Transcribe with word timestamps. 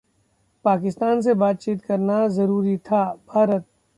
पाकिस्तान 0.65 1.21
से 1.21 1.33
बातचीत 1.33 1.81
करना 1.81 2.27
जरूरी 2.27 2.77
था: 2.77 3.03
भारत 3.27 3.65